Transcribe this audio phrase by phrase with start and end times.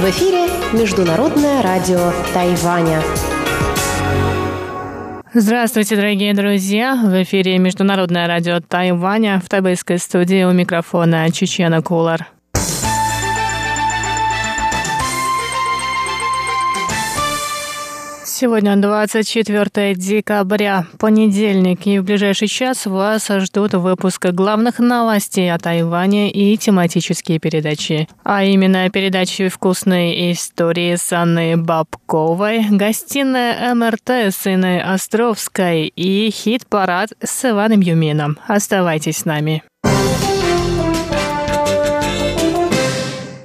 [0.00, 3.02] В эфире Международное радио Тайваня.
[5.34, 6.96] Здравствуйте, дорогие друзья!
[6.96, 12.28] В эфире Международное радио Тайваня в тайбэйской студии у микрофона Чечена Кулар.
[18.42, 26.28] Сегодня 24 декабря, понедельник, и в ближайший час вас ждут выпуск главных новостей о Тайване
[26.28, 28.08] и тематические передачи.
[28.24, 37.10] А именно передачи «Вкусные истории» с Анной Бабковой, гостиная МРТ с Инной Островской и хит-парад
[37.22, 38.38] с Иваном Юмином.
[38.48, 39.62] Оставайтесь с нами.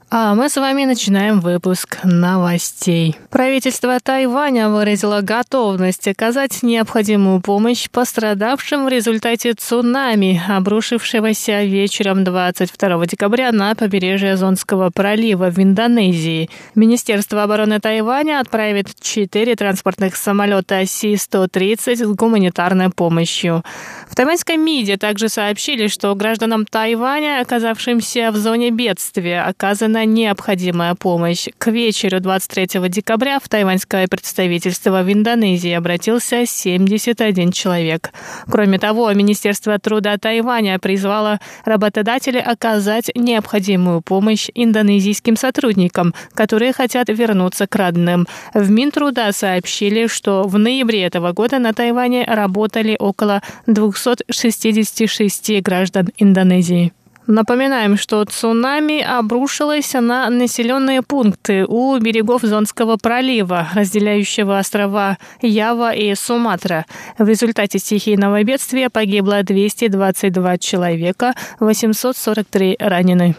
[0.09, 3.17] А мы с вами начинаем выпуск новостей.
[3.29, 13.51] Правительство Тайваня выразило готовность оказать необходимую помощь пострадавшим в результате цунами, обрушившегося вечером 22 декабря
[13.51, 16.49] на побережье Зонского пролива в Индонезии.
[16.73, 23.61] Министерство обороны Тайваня отправит четыре транспортных самолета Си-130 с гуманитарной помощью.
[24.09, 30.95] В тайваньском МИДе также сообщили, что гражданам Тайваня, оказавшимся в зоне бедствия, оказано оказана необходимая
[30.95, 31.47] помощь.
[31.57, 38.11] К вечеру 23 декабря в тайваньское представительство в Индонезии обратился 71 человек.
[38.49, 47.67] Кроме того, Министерство труда Тайваня призвало работодателей оказать необходимую помощь индонезийским сотрудникам, которые хотят вернуться
[47.67, 48.27] к родным.
[48.53, 56.96] В Минтруда сообщили, что в ноябре этого года на Тайване работали около 266 граждан Индонезии.
[57.27, 66.15] Напоминаем, что цунами обрушилось на населенные пункты у берегов Зонского пролива, разделяющего острова Ява и
[66.15, 66.85] Суматра.
[67.17, 73.35] В результате стихийного бедствия погибло 222 человека, 843 ранены.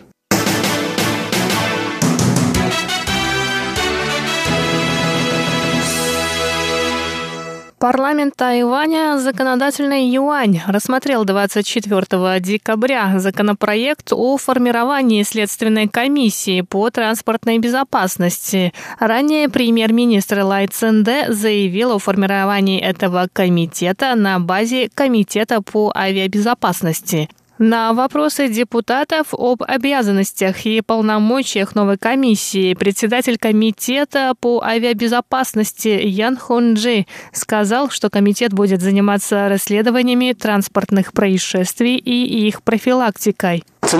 [7.78, 18.72] Парламент Тайваня «Законодательный юань» рассмотрел 24 декабря законопроект о формировании Следственной комиссии по транспортной безопасности.
[18.98, 27.28] Ранее премьер-министр Лай Ценде заявил о формировании этого комитета на базе Комитета по авиабезопасности.
[27.58, 37.06] На вопросы депутатов об обязанностях и полномочиях новой комиссии председатель комитета по авиабезопасности Ян Хонджи
[37.32, 43.64] сказал, что комитет будет заниматься расследованиями транспортных происшествий и их профилактикой.
[43.87, 43.99] В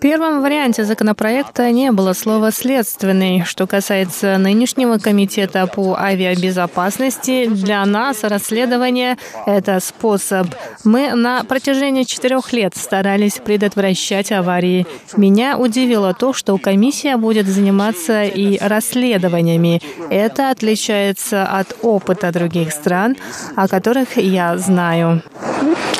[0.00, 3.44] первом варианте законопроекта не было слова «следственный».
[3.44, 10.48] Что касается нынешнего комитета по авиабезопасности, для нас расследование – это способ.
[10.84, 14.86] Мы на протяжении четырех лет старались предотвращать аварии.
[15.16, 19.80] Меня удивило то, что комиссия будет заниматься и расследованиями.
[20.10, 23.16] Это отличается от опыта других стран,
[23.54, 25.22] о которых я знаю.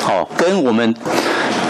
[0.01, 0.95] 好，跟我们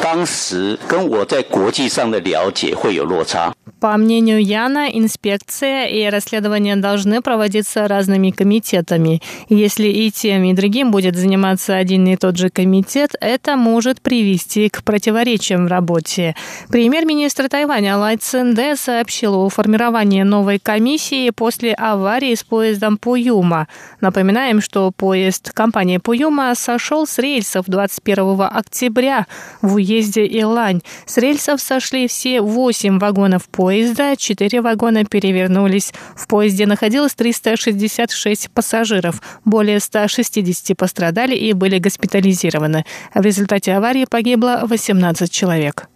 [0.03, 3.53] 当时跟我在国际上的了解会有落差。
[3.79, 9.21] по мнению Яна, инспекция и расследование должны проводиться разными комитетами.
[9.47, 14.67] Если и тем, и другим будет заниматься один и тот же комитет, это может привести
[14.67, 16.35] к противоречиям в работе.
[16.69, 23.69] Премьер-министр Тайваня Лай Цинде сообщил о формировании новой комиссии после аварии с поездом Пуюма.
[24.01, 29.25] Напоминаем, что поезд компании Пуюма сошел с рельсов 21 октября
[29.61, 30.82] в уезде Илань.
[31.06, 35.92] С рельсов сошли все восемь вагонов поезда четыре вагона перевернулись.
[36.16, 39.22] В поезде находилось 366 пассажиров.
[39.44, 42.84] Более 160 пострадали и были госпитализированы.
[43.14, 45.88] В результате аварии погибло 18 человек.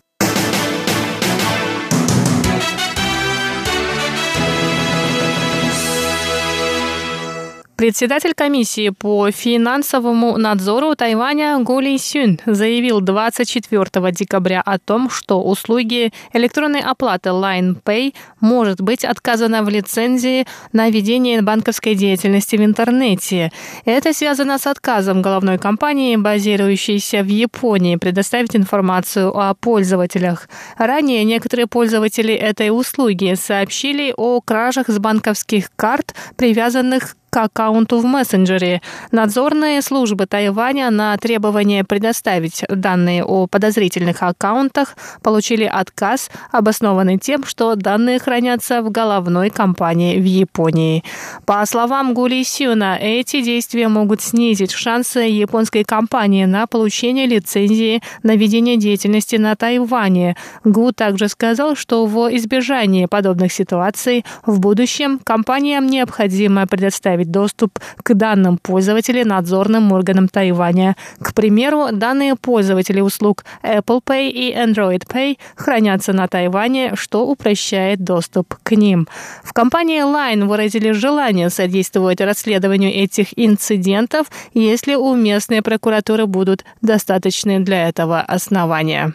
[7.79, 16.13] Председатель комиссии по финансовому надзору Тайваня Гули Сюн заявил 24 декабря о том, что услуги
[16.33, 23.53] электронной оплаты Line Pay может быть отказано в лицензии на ведение банковской деятельности в интернете.
[23.85, 30.49] Это связано с отказом головной компании, базирующейся в Японии, предоставить информацию о пользователях.
[30.79, 38.05] Ранее некоторые пользователи этой услуги сообщили о кражах с банковских карт, привязанных к аккаунту в
[38.05, 38.83] мессенджере.
[39.13, 47.75] Надзорные службы Тайваня на требование предоставить данные о подозрительных аккаунтах получили отказ, обоснованный тем, что
[47.75, 51.05] данные хранятся в головной компании в Японии.
[51.45, 58.37] По словам Гули Сюна, эти действия могут снизить шансы японской компании на получение лицензии на
[58.37, 60.37] ведение деятельности на Тайване.
[60.65, 68.15] Гу также сказал, что во избежание подобных ситуаций в будущем компаниям необходимо предоставить доступ к
[68.15, 70.97] данным пользователей надзорным органам Тайваня.
[71.21, 78.03] К примеру, данные пользователей услуг Apple Pay и Android Pay хранятся на Тайване, что упрощает
[78.05, 79.09] доступ к ним.
[79.43, 87.61] В компании Line выразили желание содействовать расследованию этих инцидентов, если у местной прокуратуры будут достаточные
[87.61, 89.15] для этого основания.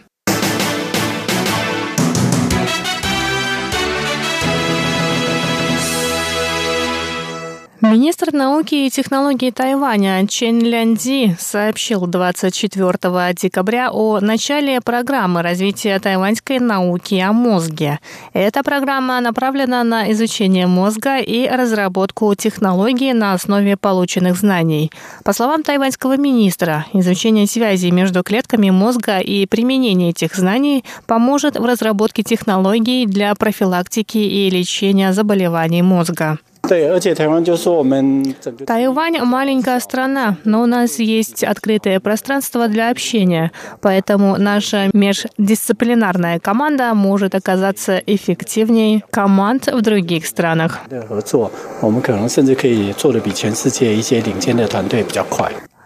[7.84, 16.60] Министр науки и технологий Тайваня Чен Лянди сообщил 24 декабря о начале программы развития тайваньской
[16.60, 18.00] науки о мозге.
[18.32, 24.90] Эта программа направлена на изучение мозга и разработку технологий на основе полученных знаний.
[25.22, 31.64] По словам тайваньского министра, изучение связей между клетками мозга и применение этих знаний поможет в
[31.66, 36.38] разработке технологий для профилактики и лечения заболеваний мозга.
[38.66, 46.94] Тайвань маленькая страна, но у нас есть открытое пространство для общения, поэтому наша междисциплинарная команда
[46.94, 50.80] может оказаться эффективнее команд в других странах.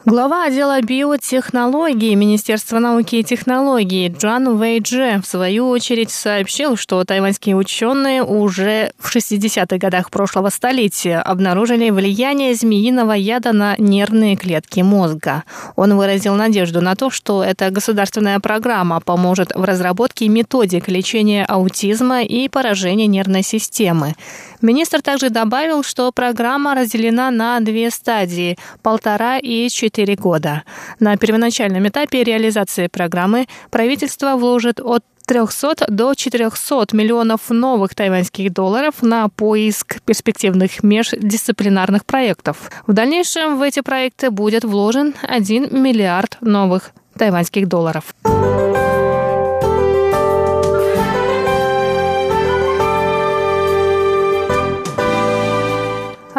[0.09, 7.55] Глава отдела биотехнологий Министерства науки и технологий Джан Вэйдже в свою очередь сообщил, что тайваньские
[7.55, 15.45] ученые уже в 60-х годах прошлого столетия обнаружили влияние змеиного яда на нервные клетки мозга.
[15.77, 22.23] Он выразил надежду на то, что эта государственная программа поможет в разработке методик лечения аутизма
[22.23, 24.15] и поражения нервной системы.
[24.63, 30.63] Министр также добавил, что программа разделена на две стадии– полтора и четыре года.
[31.01, 39.03] На первоначальном этапе реализации программы правительство вложит от 300 до 400 миллионов новых тайваньских долларов
[39.03, 42.71] на поиск перспективных междисциплинарных проектов.
[42.87, 48.15] В дальнейшем в эти проекты будет вложен 1 миллиард новых тайваньских долларов.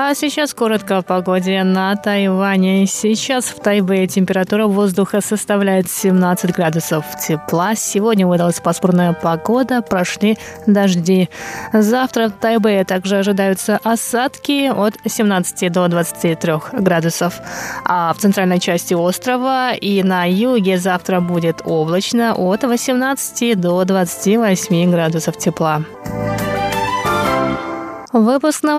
[0.02, 2.86] А сейчас коротко о погоде на Тайване.
[2.86, 7.76] Сейчас в Тайбэе температура воздуха составляет 17 градусов тепла.
[7.76, 11.30] Сегодня выдалась пасмурная погода, прошли дожди.
[11.74, 17.34] Завтра в Тайбэе также ожидаются осадки от 17 до 23 градусов.
[17.84, 24.92] А в центральной части острова и на юге завтра будет облачно от 18 до 28
[24.92, 25.84] градусов тепла.
[28.12, 28.64] Выпуск